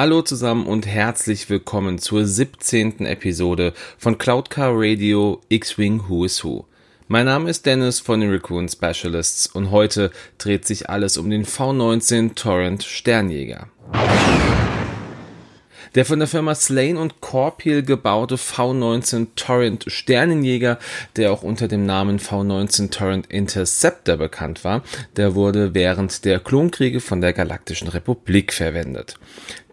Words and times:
Hallo 0.00 0.22
zusammen 0.22 0.64
und 0.64 0.86
herzlich 0.86 1.50
willkommen 1.50 1.98
zur 1.98 2.24
17. 2.24 3.04
Episode 3.04 3.74
von 3.98 4.16
Cloudcar 4.16 4.70
Radio 4.72 5.42
X-Wing 5.50 6.08
Who 6.08 6.24
is 6.24 6.42
Who. 6.42 6.64
Mein 7.06 7.26
Name 7.26 7.50
ist 7.50 7.66
Dennis 7.66 8.00
von 8.00 8.22
den 8.22 8.30
Raccoon 8.30 8.66
Specialists 8.66 9.46
und 9.46 9.70
heute 9.70 10.10
dreht 10.38 10.66
sich 10.66 10.88
alles 10.88 11.18
um 11.18 11.28
den 11.28 11.44
V19 11.44 12.34
Torrent 12.34 12.82
Sternjäger. 12.82 13.68
Der 15.96 16.04
von 16.04 16.20
der 16.20 16.28
Firma 16.28 16.54
Slane 16.54 17.00
und 17.00 17.20
Corpil 17.20 17.82
gebaute 17.82 18.36
V19 18.36 19.28
Torrent 19.34 19.84
Sternenjäger, 19.88 20.78
der 21.16 21.32
auch 21.32 21.42
unter 21.42 21.66
dem 21.66 21.84
Namen 21.84 22.20
V19 22.20 22.90
Torrent 22.90 23.26
Interceptor 23.26 24.16
bekannt 24.16 24.62
war, 24.62 24.84
der 25.16 25.34
wurde 25.34 25.74
während 25.74 26.24
der 26.24 26.38
Klonkriege 26.38 27.00
von 27.00 27.20
der 27.20 27.32
Galaktischen 27.32 27.88
Republik 27.88 28.52
verwendet. 28.52 29.18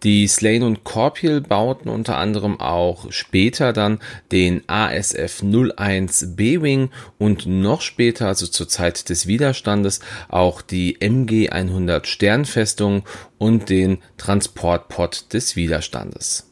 Die 0.04 0.28
Slane 0.28 0.64
und 0.64 0.84
Corpil 0.84 1.40
bauten 1.40 1.88
unter 1.88 2.18
anderem 2.18 2.60
auch 2.60 3.10
später 3.10 3.72
dann 3.72 3.98
den 4.30 4.62
ASF 4.68 5.42
01 5.42 6.36
B-Wing 6.36 6.90
und 7.18 7.46
noch 7.46 7.80
später, 7.80 8.28
also 8.28 8.46
zur 8.46 8.68
Zeit 8.68 9.08
des 9.08 9.26
Widerstandes, 9.26 9.98
auch 10.28 10.62
die 10.62 11.00
MG 11.00 11.50
100 11.50 12.06
Sternfestung 12.06 13.02
und 13.38 13.70
den 13.70 13.98
Transportpod 14.18 15.32
des 15.32 15.56
Widerstandes. 15.56 16.44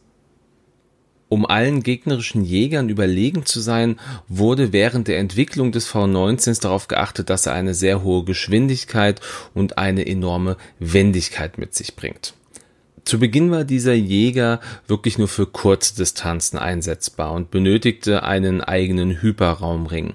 Um 1.28 1.46
allen 1.46 1.82
gegnerischen 1.84 2.44
Jägern 2.44 2.88
überlegen 2.88 3.46
zu 3.46 3.60
sein, 3.60 3.98
wurde 4.28 4.72
während 4.72 5.06
der 5.06 5.18
Entwicklung 5.18 5.70
des 5.70 5.88
V19s 5.88 6.60
darauf 6.60 6.88
geachtet, 6.88 7.30
dass 7.30 7.46
er 7.46 7.52
eine 7.52 7.74
sehr 7.74 8.02
hohe 8.02 8.24
Geschwindigkeit 8.24 9.20
und 9.54 9.78
eine 9.78 10.06
enorme 10.06 10.56
Wendigkeit 10.78 11.58
mit 11.58 11.74
sich 11.74 11.94
bringt. 11.94 12.34
Zu 13.06 13.20
Beginn 13.20 13.52
war 13.52 13.62
dieser 13.62 13.94
Jäger 13.94 14.58
wirklich 14.88 15.16
nur 15.16 15.28
für 15.28 15.46
Kurzdistanzen 15.46 16.58
einsetzbar 16.58 17.30
und 17.30 17.52
benötigte 17.52 18.24
einen 18.24 18.60
eigenen 18.60 19.22
Hyperraumring. 19.22 20.14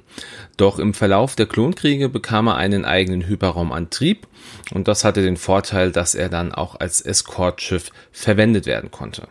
Doch 0.57 0.77
im 0.77 0.93
Verlauf 0.93 1.37
der 1.37 1.45
Klonkriege 1.45 2.09
bekam 2.09 2.47
er 2.47 2.57
einen 2.57 2.83
eigenen 2.83 3.25
Hyperraumantrieb 3.25 4.27
und 4.73 4.89
das 4.89 5.05
hatte 5.05 5.21
den 5.21 5.37
Vorteil, 5.37 5.93
dass 5.93 6.15
er 6.15 6.27
dann 6.27 6.51
auch 6.51 6.81
als 6.81 6.99
Eskortschiff 6.99 7.91
verwendet 8.11 8.65
werden 8.65 8.91
konnte. 8.91 9.29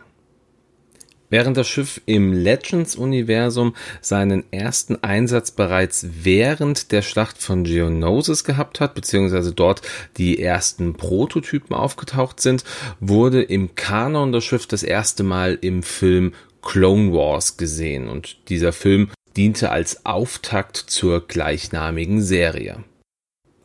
Während 1.31 1.55
das 1.55 1.69
Schiff 1.69 2.01
im 2.05 2.33
Legends-Universum 2.33 3.73
seinen 4.01 4.43
ersten 4.51 5.01
Einsatz 5.01 5.51
bereits 5.51 6.05
während 6.23 6.91
der 6.91 7.01
Schlacht 7.01 7.41
von 7.41 7.63
Geonosis 7.63 8.43
gehabt 8.43 8.81
hat, 8.81 8.95
beziehungsweise 8.95 9.53
dort 9.53 9.81
die 10.17 10.41
ersten 10.41 10.93
Prototypen 10.93 11.73
aufgetaucht 11.73 12.41
sind, 12.41 12.65
wurde 12.99 13.41
im 13.41 13.75
Kanon 13.75 14.33
das 14.33 14.43
Schiff 14.43 14.67
das 14.67 14.83
erste 14.83 15.23
Mal 15.23 15.57
im 15.61 15.83
Film 15.83 16.33
Clone 16.61 17.13
Wars 17.13 17.55
gesehen 17.55 18.09
und 18.09 18.49
dieser 18.49 18.73
Film 18.73 19.09
diente 19.37 19.71
als 19.71 20.05
Auftakt 20.05 20.75
zur 20.75 21.25
gleichnamigen 21.25 22.21
Serie. 22.21 22.83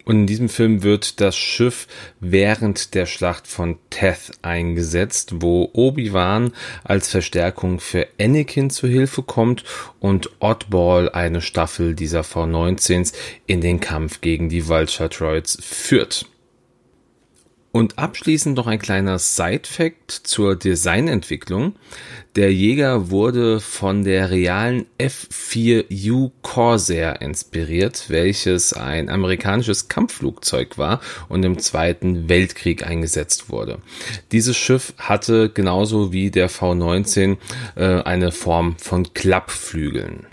Und 0.07 0.21
in 0.21 0.27
diesem 0.29 0.49
Film 0.49 0.85
wird 0.85 1.21
das 1.21 1.37
Schiff 1.37 1.89
während 2.21 2.95
der 2.95 3.07
Schlacht 3.07 3.49
von 3.49 3.77
Teth 3.91 4.31
eingesetzt, 4.41 5.43
wo 5.43 5.69
Obi-Wan 5.73 6.53
als 6.85 7.11
Verstärkung 7.11 7.81
für 7.81 8.07
Anakin 8.19 8.71
zu 8.71 8.87
Hilfe 8.87 9.25
kommt 9.25 9.65
und 9.99 10.31
Oddball 10.39 11.11
eine 11.11 11.43
Staffel 11.43 11.97
dieser 11.97 12.23
V-19s 12.23 13.15
in 13.47 13.61
den 13.61 13.81
Kampf 13.81 14.21
gegen 14.21 14.49
die 14.49 14.69
Vulture 14.69 15.09
Droids 15.09 15.59
führt. 15.61 16.27
Und 17.73 17.99
abschließend 17.99 18.57
noch 18.57 18.67
ein 18.67 18.79
kleiner 18.79 19.19
Side-Fact 19.19 20.11
zur 20.11 20.57
Designentwicklung. 20.57 21.75
Der 22.35 22.53
Jäger 22.53 23.11
wurde 23.11 23.61
von 23.61 24.05
der 24.05 24.31
realen 24.31 24.87
F4U 24.99 26.31
Corsair 26.43 27.21
inspiriert, 27.21 28.07
welches 28.09 28.73
ein 28.73 29.09
amerikanisches 29.11 29.89
Kampfflugzeug 29.89 30.79
war 30.79 31.01
und 31.29 31.45
im 31.45 31.59
Zweiten 31.59 32.29
Weltkrieg 32.29 32.87
eingesetzt 32.87 33.51
wurde. 33.51 33.79
Dieses 34.33 34.57
Schiff 34.57 34.95
hatte 34.99 35.51
genauso 35.51 36.13
wie 36.13 36.31
der 36.31 36.51
V19 36.51 37.37
äh, 37.75 38.03
eine 38.03 38.33
Form 38.33 38.77
von 38.79 39.13
Klappflügeln. 39.13 40.27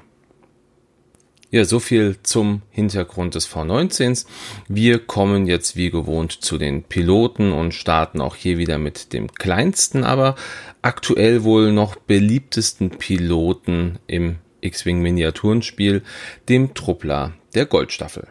Ja, 1.54 1.66
so 1.66 1.80
viel 1.80 2.18
zum 2.24 2.64
Hintergrund 2.72 3.36
des 3.36 3.48
V19s. 3.48 4.26
Wir 4.68 4.98
kommen 4.98 5.46
jetzt 5.46 5.76
wie 5.76 5.92
gewohnt 5.92 6.32
zu 6.32 6.58
den 6.58 6.82
Piloten 6.82 7.52
und 7.52 7.76
starten 7.76 8.22
auch 8.22 8.36
hier 8.36 8.58
wieder 8.58 8.80
mit 8.80 9.14
dem 9.14 9.32
kleinsten, 9.32 10.04
aber 10.04 10.34
aktuell 10.82 11.44
wohl 11.44 11.72
noch 11.72 11.96
beliebtesten 11.96 12.90
Piloten 12.90 14.00
im 14.08 14.38
X-Wing 14.62 15.00
Miniaturenspiel, 15.04 16.02
dem 16.50 16.74
Truppler 16.74 17.34
der 17.54 17.68
Goldstaffel. 17.68 18.30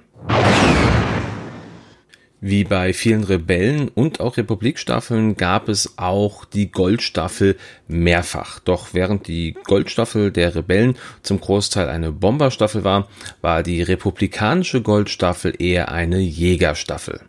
Wie 2.44 2.64
bei 2.64 2.92
vielen 2.92 3.22
Rebellen 3.22 3.86
und 3.86 4.18
auch 4.18 4.36
Republikstaffeln 4.36 5.36
gab 5.36 5.68
es 5.68 5.96
auch 5.96 6.44
die 6.44 6.72
Goldstaffel 6.72 7.56
mehrfach. 7.86 8.58
Doch 8.58 8.94
während 8.94 9.28
die 9.28 9.54
Goldstaffel 9.62 10.32
der 10.32 10.56
Rebellen 10.56 10.96
zum 11.22 11.40
Großteil 11.40 11.88
eine 11.88 12.10
Bomberstaffel 12.10 12.82
war, 12.82 13.06
war 13.42 13.62
die 13.62 13.80
republikanische 13.80 14.82
Goldstaffel 14.82 15.54
eher 15.56 15.92
eine 15.92 16.18
Jägerstaffel. 16.18 17.20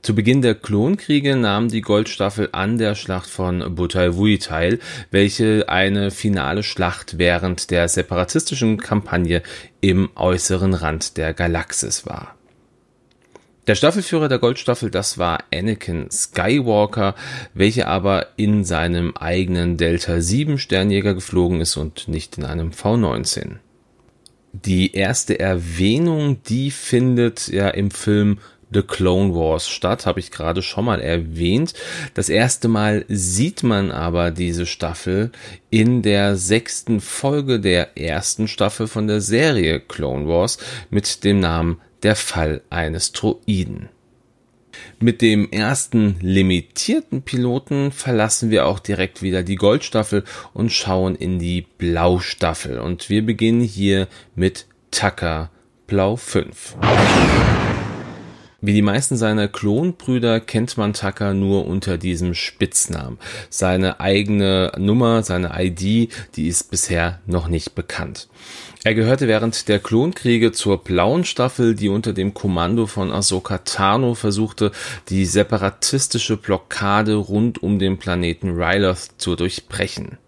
Zu 0.00 0.14
Beginn 0.14 0.42
der 0.42 0.54
Klonkriege 0.54 1.34
nahm 1.34 1.66
die 1.66 1.80
Goldstaffel 1.80 2.50
an 2.52 2.78
der 2.78 2.94
Schlacht 2.94 3.28
von 3.28 3.74
Butai 3.74 4.10
teil, 4.40 4.78
welche 5.10 5.68
eine 5.68 6.12
finale 6.12 6.62
Schlacht 6.62 7.18
während 7.18 7.72
der 7.72 7.88
separatistischen 7.88 8.78
Kampagne 8.78 9.42
im 9.80 10.08
äußeren 10.14 10.74
Rand 10.74 11.16
der 11.16 11.34
Galaxis 11.34 12.06
war. 12.06 12.36
Der 13.70 13.76
Staffelführer 13.76 14.28
der 14.28 14.40
Goldstaffel, 14.40 14.90
das 14.90 15.16
war 15.16 15.44
Anakin 15.54 16.10
Skywalker, 16.10 17.14
welcher 17.54 17.86
aber 17.86 18.26
in 18.34 18.64
seinem 18.64 19.16
eigenen 19.16 19.76
Delta 19.76 20.20
7 20.20 20.58
Sternjäger 20.58 21.14
geflogen 21.14 21.60
ist 21.60 21.76
und 21.76 22.08
nicht 22.08 22.36
in 22.36 22.44
einem 22.44 22.70
V19. 22.70 23.58
Die 24.52 24.92
erste 24.92 25.38
Erwähnung, 25.38 26.42
die 26.48 26.72
findet 26.72 27.46
ja 27.46 27.68
im 27.68 27.92
Film 27.92 28.40
The 28.74 28.82
Clone 28.82 29.36
Wars 29.36 29.68
statt, 29.68 30.04
habe 30.04 30.18
ich 30.18 30.32
gerade 30.32 30.62
schon 30.62 30.86
mal 30.86 31.00
erwähnt. 31.00 31.72
Das 32.14 32.28
erste 32.28 32.66
Mal 32.66 33.04
sieht 33.06 33.62
man 33.62 33.92
aber 33.92 34.32
diese 34.32 34.66
Staffel 34.66 35.30
in 35.70 36.02
der 36.02 36.34
sechsten 36.34 37.00
Folge 37.00 37.60
der 37.60 37.96
ersten 37.96 38.48
Staffel 38.48 38.88
von 38.88 39.06
der 39.06 39.20
Serie 39.20 39.78
Clone 39.78 40.26
Wars 40.26 40.58
mit 40.90 41.22
dem 41.22 41.38
Namen 41.38 41.80
der 42.02 42.16
Fall 42.16 42.62
eines 42.70 43.12
Droiden. 43.12 43.88
Mit 44.98 45.22
dem 45.22 45.50
ersten 45.50 46.16
limitierten 46.20 47.22
Piloten 47.22 47.92
verlassen 47.92 48.50
wir 48.50 48.66
auch 48.66 48.78
direkt 48.78 49.22
wieder 49.22 49.42
die 49.42 49.56
Goldstaffel 49.56 50.24
und 50.52 50.72
schauen 50.72 51.14
in 51.14 51.38
die 51.38 51.66
Blaustaffel. 51.78 52.78
Und 52.78 53.08
wir 53.08 53.24
beginnen 53.24 53.62
hier 53.62 54.08
mit 54.34 54.66
Tucker 54.90 55.50
Blau 55.86 56.16
5. 56.16 56.76
Wie 58.62 58.74
die 58.74 58.82
meisten 58.82 59.16
seiner 59.16 59.48
Klonbrüder 59.48 60.38
kennt 60.38 60.76
man 60.76 60.92
Tucker 60.92 61.32
nur 61.32 61.66
unter 61.66 61.96
diesem 61.96 62.34
Spitznamen. 62.34 63.18
Seine 63.48 64.00
eigene 64.00 64.72
Nummer, 64.76 65.22
seine 65.22 65.52
ID, 65.58 66.12
die 66.36 66.46
ist 66.46 66.70
bisher 66.70 67.20
noch 67.24 67.48
nicht 67.48 67.74
bekannt. 67.74 68.28
Er 68.84 68.94
gehörte 68.94 69.28
während 69.28 69.68
der 69.68 69.78
Klonkriege 69.78 70.52
zur 70.52 70.84
blauen 70.84 71.24
Staffel, 71.24 71.74
die 71.74 71.88
unter 71.88 72.12
dem 72.12 72.34
Kommando 72.34 72.86
von 72.86 73.10
Ahsoka 73.10 73.58
Tano 73.58 74.14
versuchte, 74.14 74.72
die 75.08 75.24
separatistische 75.24 76.36
Blockade 76.36 77.14
rund 77.14 77.62
um 77.62 77.78
den 77.78 77.98
Planeten 77.98 78.50
Ryloth 78.50 79.08
zu 79.16 79.36
durchbrechen. 79.36 80.18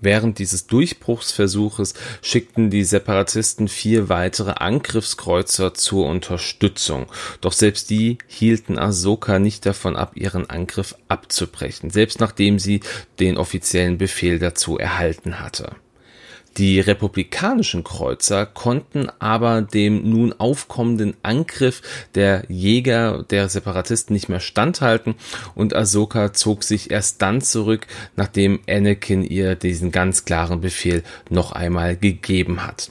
Während 0.00 0.38
dieses 0.38 0.66
Durchbruchsversuches 0.66 1.94
schickten 2.20 2.70
die 2.70 2.84
Separatisten 2.84 3.68
vier 3.68 4.08
weitere 4.08 4.52
Angriffskreuzer 4.52 5.74
zur 5.74 6.06
Unterstützung. 6.06 7.06
Doch 7.40 7.52
selbst 7.52 7.88
die 7.90 8.18
hielten 8.26 8.78
Ahsoka 8.78 9.38
nicht 9.38 9.64
davon 9.64 9.96
ab, 9.96 10.12
ihren 10.14 10.50
Angriff 10.50 10.94
abzubrechen, 11.08 11.90
selbst 11.90 12.20
nachdem 12.20 12.58
sie 12.58 12.80
den 13.18 13.38
offiziellen 13.38 13.98
Befehl 13.98 14.38
dazu 14.38 14.78
erhalten 14.78 15.40
hatte. 15.40 15.76
Die 16.56 16.80
republikanischen 16.80 17.84
Kreuzer 17.84 18.46
konnten 18.46 19.08
aber 19.18 19.60
dem 19.60 20.08
nun 20.08 20.32
aufkommenden 20.32 21.14
Angriff 21.22 21.82
der 22.14 22.44
Jäger 22.48 23.24
der 23.24 23.48
Separatisten 23.48 24.14
nicht 24.14 24.28
mehr 24.28 24.40
standhalten 24.40 25.16
und 25.54 25.74
Ahsoka 25.74 26.32
zog 26.32 26.64
sich 26.64 26.90
erst 26.90 27.20
dann 27.20 27.42
zurück, 27.42 27.86
nachdem 28.16 28.60
Anakin 28.68 29.22
ihr 29.22 29.54
diesen 29.54 29.92
ganz 29.92 30.24
klaren 30.24 30.60
Befehl 30.60 31.02
noch 31.28 31.52
einmal 31.52 31.96
gegeben 31.96 32.66
hat. 32.66 32.90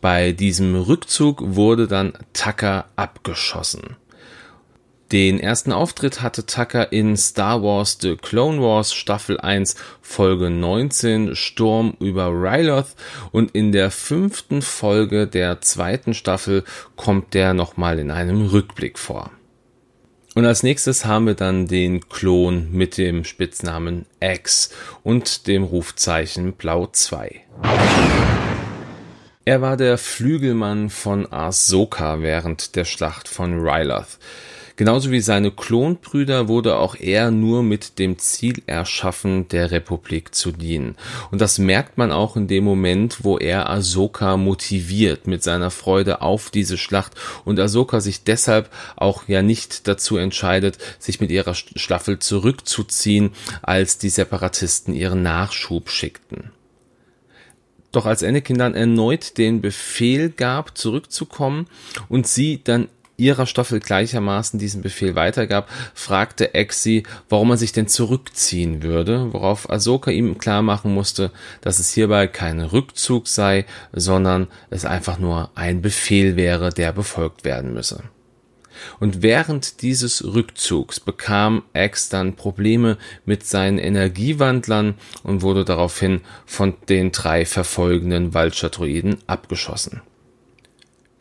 Bei 0.00 0.32
diesem 0.32 0.74
Rückzug 0.74 1.42
wurde 1.44 1.86
dann 1.88 2.14
Tucker 2.32 2.86
abgeschossen. 2.96 3.96
Den 5.14 5.38
ersten 5.38 5.70
Auftritt 5.70 6.22
hatte 6.22 6.44
Tucker 6.44 6.90
in 6.90 7.16
Star 7.16 7.62
Wars 7.62 7.98
The 8.00 8.16
Clone 8.16 8.60
Wars 8.60 8.92
Staffel 8.92 9.38
1 9.38 9.76
Folge 10.02 10.50
19 10.50 11.36
Sturm 11.36 11.96
über 12.00 12.30
Ryloth 12.30 12.96
und 13.30 13.52
in 13.52 13.70
der 13.70 13.92
fünften 13.92 14.60
Folge 14.60 15.28
der 15.28 15.60
zweiten 15.60 16.14
Staffel 16.14 16.64
kommt 16.96 17.32
der 17.32 17.54
nochmal 17.54 18.00
in 18.00 18.10
einem 18.10 18.48
Rückblick 18.48 18.98
vor. 18.98 19.30
Und 20.34 20.46
als 20.46 20.64
nächstes 20.64 21.04
haben 21.04 21.28
wir 21.28 21.34
dann 21.34 21.68
den 21.68 22.08
Klon 22.08 22.72
mit 22.72 22.98
dem 22.98 23.22
Spitznamen 23.22 24.06
X 24.18 24.70
und 25.04 25.46
dem 25.46 25.62
Rufzeichen 25.62 26.54
Blau 26.54 26.88
2. 26.88 27.40
Er 29.44 29.62
war 29.62 29.76
der 29.76 29.96
Flügelmann 29.96 30.90
von 30.90 31.32
Ahsoka 31.32 32.20
während 32.20 32.74
der 32.74 32.84
Schlacht 32.84 33.28
von 33.28 33.60
Ryloth. 33.60 34.18
Genauso 34.76 35.12
wie 35.12 35.20
seine 35.20 35.52
Klonbrüder 35.52 36.48
wurde 36.48 36.76
auch 36.76 36.96
er 36.96 37.30
nur 37.30 37.62
mit 37.62 38.00
dem 38.00 38.18
Ziel 38.18 38.60
erschaffen, 38.66 39.46
der 39.48 39.70
Republik 39.70 40.34
zu 40.34 40.50
dienen. 40.50 40.96
Und 41.30 41.40
das 41.40 41.58
merkt 41.58 41.96
man 41.96 42.10
auch 42.10 42.36
in 42.36 42.48
dem 42.48 42.64
Moment, 42.64 43.22
wo 43.22 43.38
er 43.38 43.70
Ahsoka 43.70 44.36
motiviert 44.36 45.28
mit 45.28 45.44
seiner 45.44 45.70
Freude 45.70 46.22
auf 46.22 46.50
diese 46.50 46.76
Schlacht 46.76 47.12
und 47.44 47.60
Ahsoka 47.60 48.00
sich 48.00 48.24
deshalb 48.24 48.68
auch 48.96 49.28
ja 49.28 49.42
nicht 49.42 49.86
dazu 49.86 50.16
entscheidet, 50.16 50.78
sich 50.98 51.20
mit 51.20 51.30
ihrer 51.30 51.54
Staffel 51.54 52.18
zurückzuziehen, 52.18 53.30
als 53.62 53.98
die 53.98 54.08
Separatisten 54.10 54.92
ihren 54.92 55.22
Nachschub 55.22 55.88
schickten. 55.88 56.50
Doch 57.94 58.06
als 58.06 58.24
Anakin 58.24 58.58
dann 58.58 58.74
erneut 58.74 59.38
den 59.38 59.60
Befehl 59.60 60.28
gab, 60.30 60.76
zurückzukommen 60.76 61.68
und 62.08 62.26
sie 62.26 62.60
dann 62.64 62.88
ihrer 63.16 63.46
Staffel 63.46 63.80
gleichermaßen 63.80 64.58
diesen 64.58 64.82
Befehl 64.82 65.14
weitergab, 65.14 65.68
fragte 65.94 66.54
Exi, 66.54 67.04
warum 67.28 67.50
er 67.50 67.56
sich 67.56 67.72
denn 67.72 67.88
zurückziehen 67.88 68.82
würde, 68.82 69.32
worauf 69.32 69.70
Ahsoka 69.70 70.10
ihm 70.10 70.38
klar 70.38 70.62
machen 70.62 70.92
musste, 70.92 71.30
dass 71.60 71.78
es 71.78 71.92
hierbei 71.92 72.26
kein 72.26 72.60
Rückzug 72.60 73.28
sei, 73.28 73.66
sondern 73.92 74.48
es 74.70 74.84
einfach 74.84 75.18
nur 75.18 75.50
ein 75.54 75.82
Befehl 75.82 76.36
wäre, 76.36 76.70
der 76.70 76.92
befolgt 76.92 77.44
werden 77.44 77.72
müsse. 77.72 78.02
Und 79.00 79.22
während 79.22 79.82
dieses 79.82 80.24
Rückzugs 80.24 81.00
bekam 81.00 81.62
X 81.74 82.08
dann 82.08 82.34
Probleme 82.34 82.98
mit 83.24 83.46
seinen 83.46 83.78
Energiewandlern 83.78 84.94
und 85.22 85.42
wurde 85.42 85.64
daraufhin 85.64 86.22
von 86.44 86.74
den 86.88 87.12
drei 87.12 87.46
verfolgenden 87.46 88.34
Vulture-Droiden 88.34 89.18
abgeschossen. 89.26 90.02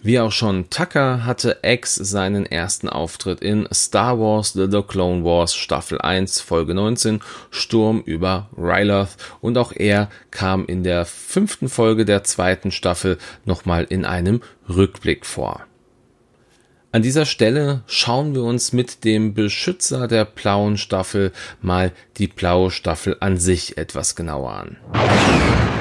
Wie 0.05 0.19
auch 0.19 0.33
schon 0.33 0.69
Tucker 0.69 1.25
hatte 1.25 1.59
X 1.63 1.95
seinen 1.95 2.45
ersten 2.45 2.89
Auftritt 2.89 3.39
in 3.39 3.69
Star 3.73 4.19
Wars 4.19 4.51
The, 4.51 4.67
Clone 4.85 5.23
Wars 5.23 5.55
Staffel 5.55 6.01
1 6.01 6.41
Folge 6.41 6.73
19 6.73 7.21
Sturm 7.51 8.01
über 8.05 8.49
Ryloth 8.57 9.15
und 9.39 9.57
auch 9.57 9.71
er 9.71 10.09
kam 10.29 10.65
in 10.65 10.83
der 10.83 11.05
fünften 11.05 11.69
Folge 11.69 12.03
der 12.03 12.25
zweiten 12.25 12.71
Staffel 12.71 13.17
nochmal 13.45 13.85
in 13.85 14.03
einem 14.03 14.41
Rückblick 14.67 15.25
vor. 15.25 15.61
An 16.91 17.01
dieser 17.01 17.25
Stelle 17.25 17.83
schauen 17.87 18.35
wir 18.35 18.43
uns 18.43 18.73
mit 18.73 19.05
dem 19.05 19.33
Beschützer 19.33 20.09
der 20.09 20.25
blauen 20.25 20.77
Staffel 20.77 21.31
mal 21.61 21.93
die 22.17 22.27
blaue 22.27 22.71
Staffel 22.71 23.15
an 23.21 23.37
sich 23.37 23.77
etwas 23.77 24.17
genauer 24.17 24.51
an. 24.51 25.72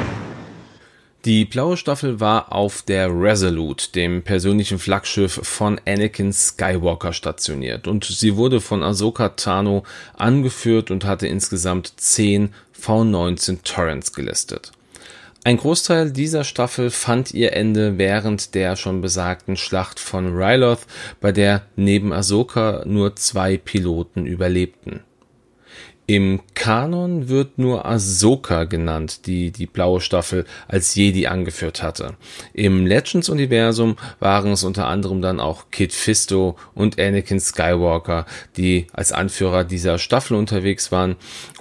Die 1.24 1.44
blaue 1.44 1.76
Staffel 1.76 2.18
war 2.18 2.52
auf 2.52 2.82
der 2.82 3.08
Resolute, 3.08 3.92
dem 3.92 4.24
persönlichen 4.24 4.80
Flaggschiff 4.80 5.38
von 5.44 5.80
Anakin 5.86 6.32
Skywalker 6.32 7.12
stationiert 7.12 7.86
und 7.86 8.04
sie 8.04 8.34
wurde 8.34 8.60
von 8.60 8.82
Ahsoka 8.82 9.28
Tano 9.28 9.84
angeführt 10.14 10.90
und 10.90 11.04
hatte 11.04 11.28
insgesamt 11.28 11.92
10 11.96 12.52
V19 12.76 13.62
Torrents 13.62 14.12
gelistet. 14.12 14.72
Ein 15.44 15.58
Großteil 15.58 16.10
dieser 16.10 16.42
Staffel 16.42 16.90
fand 16.90 17.32
ihr 17.32 17.52
Ende 17.52 17.98
während 17.98 18.56
der 18.56 18.74
schon 18.74 19.00
besagten 19.00 19.56
Schlacht 19.56 20.00
von 20.00 20.34
Ryloth, 20.36 20.86
bei 21.20 21.30
der 21.30 21.62
neben 21.76 22.12
Ahsoka 22.12 22.82
nur 22.84 23.14
zwei 23.14 23.58
Piloten 23.58 24.26
überlebten. 24.26 25.04
Im 26.06 26.40
Kanon 26.54 27.28
wird 27.28 27.58
nur 27.58 27.86
Ahsoka 27.86 28.64
genannt, 28.64 29.26
die 29.26 29.52
die 29.52 29.66
blaue 29.66 30.00
Staffel 30.00 30.46
als 30.66 30.96
Jedi 30.96 31.28
angeführt 31.28 31.80
hatte. 31.80 32.16
Im 32.54 32.86
Legends-Universum 32.86 33.96
waren 34.18 34.50
es 34.50 34.64
unter 34.64 34.88
anderem 34.88 35.22
dann 35.22 35.38
auch 35.38 35.70
Kid 35.70 35.92
Fisto 35.92 36.56
und 36.74 36.98
Anakin 36.98 37.38
Skywalker, 37.38 38.26
die 38.56 38.88
als 38.92 39.12
Anführer 39.12 39.62
dieser 39.62 39.98
Staffel 39.98 40.36
unterwegs 40.36 40.90
waren. 40.90 41.14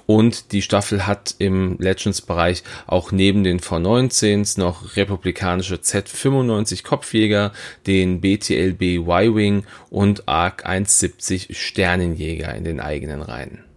Und 0.06 0.50
die 0.50 0.62
Staffel 0.62 1.06
hat 1.06 1.36
im 1.38 1.76
Legends-Bereich 1.78 2.64
auch 2.88 3.12
neben 3.12 3.44
den 3.44 3.60
V19s 3.60 4.58
noch 4.58 4.96
republikanische 4.96 5.76
Z95 5.76 6.82
Kopfjäger, 6.82 7.52
den 7.86 8.20
BTLB 8.20 8.82
Y-Wing 8.82 9.64
und 9.88 10.28
ARC 10.28 10.66
170 10.66 11.56
Sternenjäger 11.56 12.52
in 12.56 12.64
den 12.64 12.80
eigenen 12.80 13.22
Reihen. 13.22 13.71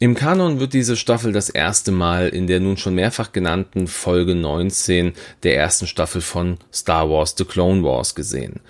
Im 0.00 0.14
Kanon 0.14 0.60
wird 0.60 0.74
diese 0.74 0.96
Staffel 0.96 1.32
das 1.32 1.50
erste 1.50 1.90
Mal 1.90 2.28
in 2.28 2.46
der 2.46 2.60
nun 2.60 2.76
schon 2.76 2.94
mehrfach 2.94 3.32
genannten 3.32 3.88
Folge 3.88 4.36
19 4.36 5.12
der 5.42 5.56
ersten 5.56 5.88
Staffel 5.88 6.20
von 6.20 6.58
Star 6.72 7.10
Wars 7.10 7.34
The 7.36 7.44
Clone 7.44 7.82
Wars 7.82 8.14
gesehen. 8.14 8.60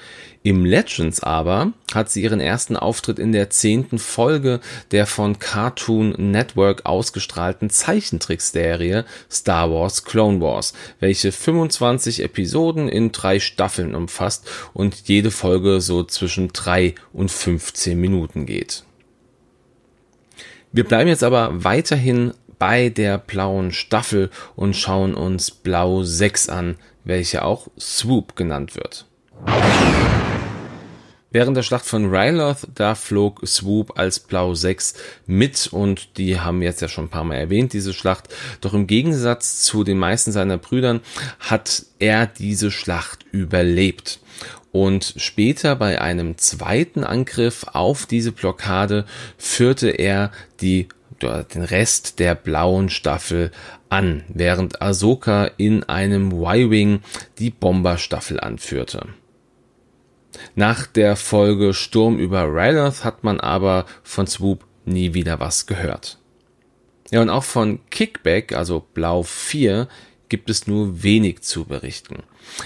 Im 0.43 0.65
Legends 0.65 1.23
aber 1.23 1.75
hat 1.93 2.11
sie 2.11 2.23
ihren 2.23 2.41
ersten 2.41 2.77
Auftritt 2.77 3.19
in 3.19 3.33
der 3.33 3.51
zehnten 3.51 3.99
Folge 3.99 4.61
der 4.91 5.05
von 5.05 5.39
Cartoon 5.39 6.15
Network 6.17 6.87
ausgestrahlten 6.87 7.69
Zeichentrickserie 7.69 9.05
Star 9.31 9.71
Wars 9.71 10.05
Clone 10.05 10.41
Wars, 10.41 10.73
welche 10.99 11.31
25 11.31 12.23
Episoden 12.23 12.89
in 12.89 13.13
drei 13.13 13.39
Staffeln 13.39 13.95
umfasst 13.95 14.49
und 14.73 14.95
jede 15.09 15.31
Folge 15.31 15.83
so 15.83 16.05
zwischen 16.05 16.49
drei 16.55 16.95
und 17.13 17.31
15 17.31 18.01
Minuten 18.01 18.47
geht. 18.47 18.85
Wir 20.73 20.85
bleiben 20.85 21.09
jetzt 21.09 21.25
aber 21.25 21.65
weiterhin 21.65 22.35
bei 22.59 22.89
der 22.89 23.19
blauen 23.19 23.73
Staffel 23.73 24.31
und 24.57 24.77
schauen 24.77 25.15
uns 25.15 25.51
Blau 25.51 26.03
6 26.03 26.49
an, 26.49 26.77
welche 27.05 27.45
auch 27.45 27.69
Swoop 27.79 28.37
genannt 28.37 28.77
wird. 28.77 29.07
Während 31.31 31.59
der 31.59 31.63
Schlacht 31.63 31.85
von 31.85 32.07
Ryloth, 32.07 32.67
da 32.75 32.95
flog 32.95 33.47
Swoop 33.47 33.99
als 33.99 34.19
Blau 34.19 34.55
6 34.55 34.95
mit 35.27 35.69
und 35.71 36.17
die 36.17 36.41
haben 36.41 36.63
jetzt 36.63 36.81
ja 36.81 36.89
schon 36.89 37.05
ein 37.05 37.11
paar 37.11 37.25
Mal 37.25 37.35
erwähnt, 37.35 37.75
diese 37.75 37.93
Schlacht. 37.93 38.35
Doch 38.63 38.73
im 38.73 38.87
Gegensatz 38.87 39.61
zu 39.61 39.85
den 39.85 39.99
meisten 39.99 40.33
seiner 40.33 40.57
Brüdern 40.57 41.01
hat 41.39 41.85
er 41.99 42.27
diese 42.27 42.71
Schlacht 42.71 43.27
überlebt. 43.31 44.21
Und 44.73 45.15
später 45.19 45.77
bei 45.77 46.01
einem 46.01 46.39
zweiten 46.39 47.05
Angriff 47.05 47.67
auf 47.73 48.07
diese 48.07 48.33
Blockade 48.33 49.05
führte 49.37 49.91
er 49.91 50.33
die 50.61 50.89
den 51.21 51.63
Rest 51.63 52.21
der 52.21 52.37
blauen 52.37 52.89
Staffel 52.91 53.51
an, 53.89 54.23
während 54.29 54.81
Ahsoka 54.81 55.47
in 55.57 55.83
einem 55.85 56.31
Y-Wing 56.31 57.01
die 57.39 57.51
Bomberstaffel 57.51 58.39
anführte. 58.39 59.09
Nach 60.55 60.87
der 60.87 61.17
Folge 61.17 61.75
Sturm 61.75 62.19
über 62.19 62.45
Ryloth 62.45 63.05
hat 63.05 63.25
man 63.25 63.41
aber 63.41 63.87
von 64.03 64.27
Swoop 64.27 64.65
nie 64.85 65.15
wieder 65.15 65.41
was 65.41 65.67
gehört. 65.67 66.19
Ja, 67.11 67.23
und 67.23 67.31
auch 67.31 67.45
von 67.45 67.81
Kickback, 67.91 68.53
also 68.53 68.85
Blau 68.93 69.23
4, 69.23 69.89
gibt 70.29 70.51
es 70.51 70.67
nur 70.67 71.03
wenig 71.03 71.41
zu 71.43 71.65
berichten. 71.65 72.23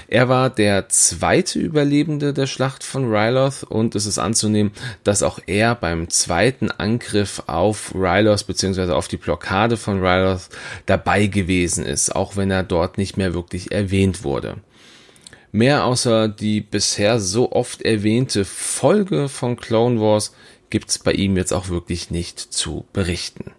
Er 0.09 0.29
war 0.29 0.51
der 0.51 0.89
zweite 0.89 1.59
Überlebende 1.59 2.33
der 2.33 2.47
Schlacht 2.47 2.85
von 2.85 3.13
Ryloth 3.13 3.65
und 3.65 3.95
es 3.95 4.07
ist 4.07 4.19
anzunehmen, 4.19 4.73
dass 5.05 5.23
auch 5.23 5.41
er 5.47 5.75
beim 5.75 6.09
zweiten 6.09 6.71
Angriff 6.71 7.43
auf 7.47 7.95
Ryloth 7.95 8.47
bzw. 8.47 8.93
auf 8.93 9.09
die 9.09 9.17
Blockade 9.17 9.77
von 9.77 10.01
Ryloth 10.01 10.49
dabei 10.87 11.27
gewesen 11.27 11.85
ist, 11.85 12.15
auch 12.15 12.37
wenn 12.37 12.51
er 12.51 12.63
dort 12.63 12.99
nicht 12.99 13.17
mehr 13.17 13.35
wirklich 13.35 13.73
erwähnt 13.73 14.25
wurde. 14.25 14.59
Mehr 15.55 15.85
außer 15.85 16.29
die 16.29 16.63
bisher 16.63 17.21
so 17.21 17.53
oft 17.53 17.83
erwähnte 17.83 18.47
Folge 18.47 19.29
von 19.29 19.57
Clone 19.57 20.01
Wars 20.01 20.35
gibt's 20.71 20.99
bei 20.99 21.13
ihm 21.13 21.37
jetzt 21.37 21.53
auch 21.53 21.69
wirklich 21.69 22.11
nicht 22.11 22.41
zu 22.41 22.87
berichten. 22.95 23.53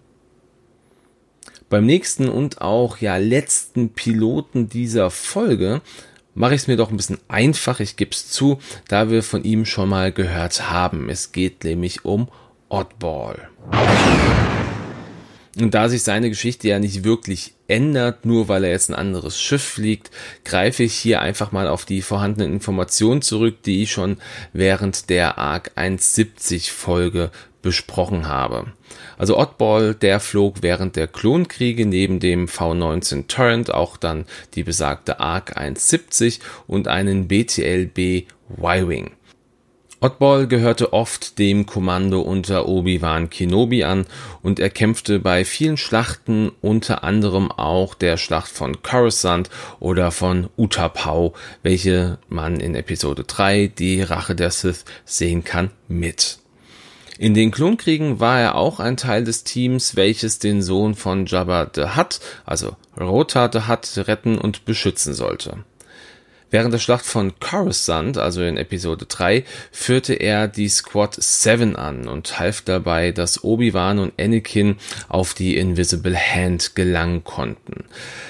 Beim 1.69 1.85
nächsten 1.85 2.29
und 2.29 2.61
auch 2.61 2.97
ja 2.97 3.17
letzten 3.17 3.89
Piloten 3.89 4.69
dieser 4.69 5.11
Folge 5.11 5.81
mache 6.33 6.55
ich 6.55 6.61
es 6.61 6.67
mir 6.67 6.77
doch 6.77 6.89
ein 6.89 6.97
bisschen 6.97 7.19
einfach, 7.27 7.79
ich 7.79 7.95
gebe 7.95 8.11
es 8.11 8.27
zu, 8.27 8.57
da 8.87 9.11
wir 9.11 9.21
von 9.21 9.43
ihm 9.43 9.65
schon 9.65 9.89
mal 9.89 10.11
gehört 10.11 10.71
haben. 10.71 11.09
Es 11.09 11.31
geht 11.31 11.63
nämlich 11.63 12.05
um 12.05 12.27
Oddball. 12.69 13.49
Und 15.59 15.75
da 15.75 15.87
sich 15.87 16.01
seine 16.01 16.29
Geschichte 16.29 16.67
ja 16.67 16.79
nicht 16.79 17.03
wirklich 17.03 17.53
ändert, 17.67 18.25
nur 18.25 18.47
weil 18.47 18.63
er 18.63 18.71
jetzt 18.71 18.89
ein 18.89 18.95
anderes 18.95 19.39
Schiff 19.39 19.63
fliegt, 19.63 20.09
greife 20.45 20.83
ich 20.83 20.95
hier 20.95 21.21
einfach 21.21 21.51
mal 21.51 21.67
auf 21.67 21.85
die 21.85 22.01
vorhandenen 22.01 22.53
Informationen 22.53 23.21
zurück, 23.21 23.61
die 23.63 23.83
ich 23.83 23.91
schon 23.91 24.17
während 24.51 25.09
der 25.09 25.37
ARC 25.37 25.71
170 25.75 26.71
Folge 26.71 27.29
besprochen 27.61 28.27
habe. 28.27 28.65
Also 29.17 29.37
Oddball, 29.37 29.95
der 29.95 30.19
flog 30.19 30.57
während 30.61 30.95
der 30.95 31.07
Klonkriege 31.07 31.85
neben 31.85 32.19
dem 32.19 32.47
V19 32.47 33.27
Torrent 33.27 33.73
auch 33.73 33.97
dann 33.97 34.25
die 34.55 34.63
besagte 34.63 35.19
ARC 35.19 35.55
170 35.55 36.39
und 36.67 36.87
einen 36.87 37.27
BTLB 37.27 38.27
Y-Wing. 38.57 39.11
Oddball 40.03 40.47
gehörte 40.47 40.91
oft 40.91 41.39
dem 41.39 41.65
Kommando 41.65 42.19
unter 42.19 42.67
Obi-Wan 42.67 43.29
Kenobi 43.29 43.85
an 43.85 44.05
und 44.41 44.59
er 44.59 44.69
kämpfte 44.69 45.19
bei 45.19 45.45
vielen 45.45 45.77
Schlachten, 45.77 46.51
unter 46.59 47.05
anderem 47.05 47.49
auch 47.49 47.93
der 47.93 48.17
Schlacht 48.17 48.49
von 48.49 48.83
Coruscant 48.83 49.49
oder 49.79 50.11
von 50.11 50.49
Utapau, 50.57 51.33
welche 51.61 52.17
man 52.27 52.59
in 52.59 52.75
Episode 52.75 53.23
3, 53.23 53.67
die 53.67 54.01
Rache 54.01 54.35
der 54.35 54.51
Sith, 54.51 54.83
sehen 55.05 55.45
kann, 55.45 55.69
mit. 55.87 56.39
In 57.17 57.33
den 57.33 57.51
Klonkriegen 57.51 58.19
war 58.19 58.41
er 58.41 58.55
auch 58.55 58.81
ein 58.81 58.97
Teil 58.97 59.23
des 59.23 59.45
Teams, 59.45 59.95
welches 59.95 60.37
den 60.37 60.61
Sohn 60.61 60.95
von 60.95 61.27
Jabba 61.27 61.71
the 61.73 61.95
Hutt, 61.95 62.19
also 62.45 62.75
Rota 62.99 63.49
the 63.49 63.69
Hutt, 63.69 64.05
retten 64.09 64.37
und 64.37 64.65
beschützen 64.65 65.13
sollte. 65.13 65.63
Während 66.53 66.71
der 66.71 66.77
Schlacht 66.77 67.03
von 67.03 67.33
Coruscant, 67.39 68.19
also 68.19 68.43
in 68.43 68.57
Episode 68.57 69.07
3, 69.07 69.43
führte 69.71 70.13
er 70.13 70.47
die 70.47 70.69
Squad 70.69 71.15
7 71.19 71.75
an 71.75 72.07
und 72.07 72.37
half 72.37 72.61
dabei, 72.61 73.11
dass 73.11 73.43
Obi-Wan 73.43 73.97
und 73.97 74.13
Anakin 74.21 74.75
auf 75.09 75.33
die 75.33 75.57
Invisible 75.57 76.15
Hand 76.15 76.75
gelangen 76.75 77.23
konnten. 77.23 77.85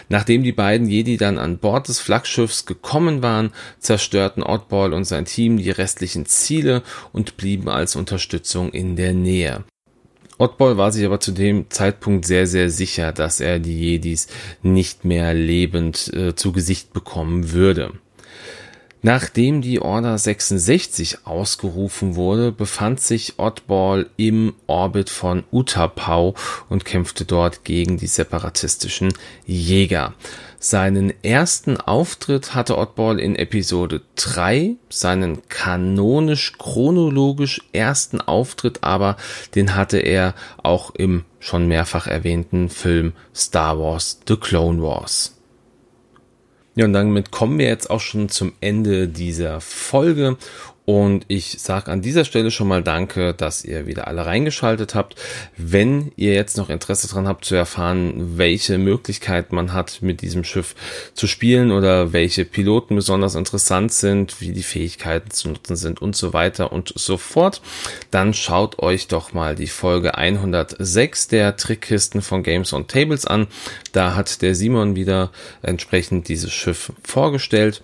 Nachdem 0.08 0.42
die 0.42 0.54
beiden 0.54 0.88
Jedi 0.88 1.18
dann 1.18 1.38
an 1.38 1.58
Bord 1.58 1.90
des 1.90 2.00
Flaggschiffs 2.00 2.66
gekommen 2.66 3.22
waren, 3.22 3.52
zerstörten 3.80 4.42
Oddball 4.42 4.94
und 4.94 5.04
sein 5.04 5.26
Team 5.26 5.58
die 5.58 5.72
restlichen 5.72 6.26
Ziele 6.26 6.82
und 7.12 7.36
blieben 7.36 7.68
als 7.68 7.98
Unterstützung 7.98 8.72
in 8.72 8.96
der 8.96 9.12
Nähe. 9.12 9.66
Oddball 10.38 10.78
war 10.78 10.94
sich 10.94 11.06
aber 11.06 11.20
zu 11.20 11.34
dem 11.34 11.70
Zeitpunkt 11.70 12.26
sehr, 12.26 12.48
sehr 12.48 12.70
sicher, 12.70 13.12
dass 13.12 13.42
er 13.42 13.60
die 13.60 13.78
Jedis 13.78 14.28
nicht 14.62 15.04
mehr 15.04 15.34
lebend 15.34 16.10
äh, 16.14 16.36
zu 16.36 16.54
Gesicht 16.54 16.94
bekommen 16.94 17.52
würde. 17.52 17.92
Nachdem 19.06 19.62
die 19.62 19.82
Order 19.82 20.18
66 20.18 21.28
ausgerufen 21.28 22.16
wurde, 22.16 22.54
befand 22.54 23.02
sich 23.02 23.34
Oddball 23.38 24.10
im 24.16 24.54
Orbit 24.66 25.10
von 25.10 25.44
Utapau 25.52 26.36
und 26.70 26.86
kämpfte 26.86 27.26
dort 27.26 27.66
gegen 27.66 27.98
die 27.98 28.08
separatistischen 28.08 29.14
Jäger. 29.46 30.14
Seinen 30.58 31.12
ersten 31.22 31.76
Auftritt 31.76 32.56
hatte 32.56 32.78
Oddball 32.78 33.20
in 33.20 33.36
Episode 33.36 34.04
3, 34.16 34.78
seinen 34.88 35.46
kanonisch 35.50 36.54
chronologisch 36.58 37.60
ersten 37.74 38.22
Auftritt 38.22 38.86
aber, 38.86 39.18
den 39.54 39.76
hatte 39.76 39.98
er 39.98 40.34
auch 40.64 40.96
im 40.96 41.26
schon 41.42 41.68
mehrfach 41.68 42.08
erwähnten 42.08 42.70
Film 42.70 43.12
Star 43.36 43.78
Wars 43.78 44.22
The 44.26 44.38
Clone 44.38 44.82
Wars. 44.82 45.36
Ja, 46.76 46.86
und 46.86 46.94
damit 46.94 47.30
kommen 47.30 47.60
wir 47.60 47.68
jetzt 47.68 47.90
auch 47.90 48.00
schon 48.00 48.30
zum 48.30 48.54
Ende 48.60 49.08
dieser 49.08 49.62
Folge 49.62 50.38
und 50.86 51.24
ich 51.30 51.62
sage 51.62 51.90
an 51.92 52.02
dieser 52.02 52.26
Stelle 52.26 52.52
schon 52.52 52.68
mal 52.68 52.84
Danke, 52.84 53.34
dass 53.34 53.64
ihr 53.64 53.88
wieder 53.88 54.08
alle 54.08 54.26
reingeschaltet 54.26 54.96
habt. 54.96 55.16
Wenn 55.56 56.12
ihr 56.18 56.34
jetzt 56.34 56.58
noch 56.58 56.70
Interesse 56.70 57.08
dran 57.08 57.28
habt 57.28 57.46
zu 57.46 57.56
erfahren, 57.56 58.38
welche 58.38 58.78
Möglichkeit 58.78 59.54
man 59.54 59.72
hat, 59.72 60.02
mit 60.02 60.22
diesem 60.22 60.44
Schiff 60.44 60.76
zu 61.14 61.26
spielen 61.26 61.72
oder 61.72 62.12
welche 62.12 62.44
Piloten 62.44 62.96
besonders 62.96 63.36
interessant 63.36 63.94
sind, 63.94 64.42
wie 64.42 64.52
die 64.52 64.64
Fähigkeiten 64.64 65.32
zu 65.32 65.50
nutzen 65.50 65.78
sind 65.78 66.02
und 66.02 66.18
so 66.18 66.34
weiter 66.34 66.74
und 66.74 66.92
so 66.96 67.16
fort, 67.16 67.62
dann 68.12 68.34
schaut 68.34 68.80
euch 68.80 69.08
doch 69.08 69.32
mal 69.32 69.56
die 69.56 69.68
Folge 69.68 70.18
106 70.18 71.30
der 71.30 71.56
Trickkisten 71.56 72.22
von 72.22 72.44
Games 72.44 72.74
on 72.74 72.88
Tables 72.88 73.26
an. 73.26 73.48
Da 73.94 74.16
hat 74.16 74.42
der 74.42 74.54
Simon 74.54 74.98
wieder 74.98 75.32
entsprechend 75.62 76.28
dieses 76.28 76.52
Schiff 76.52 76.92
vorgestellt. 77.04 77.82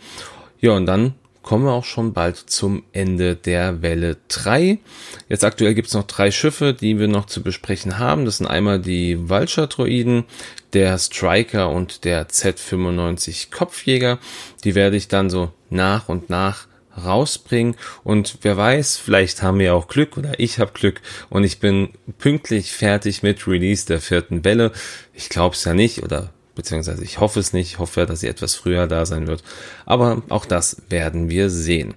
Ja, 0.59 0.71
und 0.71 0.85
dann 0.85 1.13
kommen 1.41 1.65
wir 1.65 1.71
auch 1.71 1.85
schon 1.85 2.13
bald 2.13 2.37
zum 2.37 2.83
Ende 2.91 3.35
der 3.35 3.81
Welle 3.81 4.17
3. 4.27 4.79
Jetzt 5.27 5.43
aktuell 5.43 5.73
gibt 5.73 5.87
es 5.87 5.93
noch 5.93 6.03
drei 6.03 6.31
Schiffe, 6.31 6.73
die 6.73 6.99
wir 6.99 7.07
noch 7.07 7.25
zu 7.25 7.41
besprechen 7.41 7.97
haben. 7.97 8.25
Das 8.25 8.37
sind 8.37 8.47
einmal 8.47 8.79
die 8.79 9.29
Vulture-Droiden, 9.29 10.25
der 10.73 10.97
Striker 10.97 11.69
und 11.69 12.03
der 12.03 12.29
Z95 12.29 13.51
Kopfjäger. 13.51 14.19
Die 14.63 14.75
werde 14.75 14.97
ich 14.97 15.07
dann 15.07 15.29
so 15.29 15.51
nach 15.69 16.09
und 16.09 16.29
nach 16.29 16.67
rausbringen 17.03 17.75
und 18.03 18.39
wer 18.41 18.57
weiß, 18.57 18.97
vielleicht 18.97 19.41
haben 19.41 19.59
wir 19.59 19.73
auch 19.73 19.87
Glück 19.87 20.17
oder 20.17 20.39
ich 20.39 20.59
habe 20.59 20.71
Glück 20.73 21.01
und 21.29 21.43
ich 21.43 21.59
bin 21.59 21.89
pünktlich 22.17 22.73
fertig 22.73 23.23
mit 23.23 23.47
Release 23.47 23.85
der 23.85 24.01
vierten 24.01 24.43
Welle. 24.43 24.71
Ich 25.13 25.29
glaube 25.29 25.55
es 25.55 25.63
ja 25.63 25.73
nicht 25.73 26.03
oder 26.03 26.33
beziehungsweise 26.59 27.03
ich 27.03 27.19
hoffe 27.19 27.39
es 27.39 27.53
nicht, 27.53 27.71
ich 27.71 27.79
hoffe, 27.79 28.05
dass 28.05 28.19
sie 28.19 28.27
etwas 28.27 28.55
früher 28.55 28.85
da 28.85 29.05
sein 29.05 29.27
wird. 29.27 29.43
Aber 29.85 30.21
auch 30.29 30.45
das 30.45 30.83
werden 30.89 31.29
wir 31.29 31.49
sehen. 31.49 31.95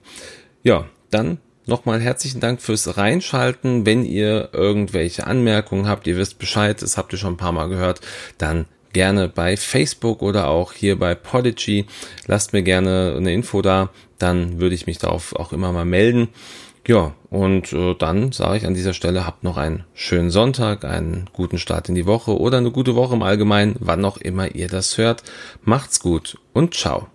Ja, 0.63 0.87
dann 1.11 1.39
Nochmal 1.65 2.01
herzlichen 2.01 2.41
Dank 2.41 2.61
fürs 2.61 2.97
Reinschalten. 2.97 3.87
Wenn 3.87 4.05
ihr 4.05 4.49
irgendwelche 4.53 5.29
Anmerkungen 5.29 5.87
habt, 5.87 6.09
ihr 6.09 6.17
wisst 6.17 6.41
Bescheid, 6.41 6.83
das 6.83 6.99
habt 6.99 7.13
ihr 7.13 7.21
schon 7.21 7.35
ein 7.35 7.37
paar 7.37 7.53
Mal 7.53 7.69
gehört, 7.69 8.01
dann 8.37 8.67
gerne 8.93 9.29
bei 9.29 9.57
Facebook 9.57 10.23
oder 10.23 10.49
auch 10.49 10.73
hier 10.73 10.99
bei 10.99 11.15
Podigy. 11.15 11.87
Lasst 12.27 12.53
mir 12.53 12.65
gerne 12.65 13.15
eine 13.17 13.33
Info 13.33 13.63
da, 13.63 13.91
dann 14.19 14.61
würde 14.61 14.75
ich 14.75 14.89
mich 14.89 14.99
darauf 14.99 15.37
auch 15.37 15.53
immer 15.53 15.71
mal 15.71 15.85
melden. 15.85 16.31
Ja, 16.87 17.15
und 17.31 17.73
äh, 17.73 17.95
dann 17.95 18.33
sage 18.33 18.57
ich 18.57 18.67
an 18.67 18.75
dieser 18.75 18.93
Stelle, 18.93 19.25
habt 19.25 19.45
noch 19.45 19.57
einen 19.57 19.85
schönen 19.95 20.31
Sonntag, 20.31 20.85
einen 20.85 21.31
guten 21.33 21.59
Start 21.59 21.89
in 21.89 21.95
die 21.95 22.07
Woche 22.07 22.37
oder 22.37 22.59
eine 22.59 22.73
gute 22.73 22.97
Woche 22.97 23.15
im 23.15 23.23
Allgemeinen, 23.23 23.77
wann 23.79 24.05
auch 24.05 24.17
immer 24.17 24.53
ihr 24.55 24.67
das 24.67 24.99
hört. 24.99 25.23
Macht's 25.63 26.01
gut 26.01 26.39
und 26.53 26.75
ciao. 26.75 27.07